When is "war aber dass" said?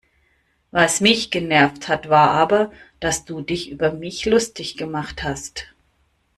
2.09-3.23